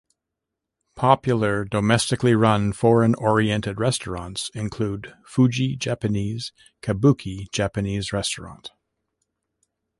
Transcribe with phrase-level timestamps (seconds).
[0.95, 8.71] Popular domestically run foreign oriented restaurants include Fuji Japanese, Kabuki Japanese Restaurant.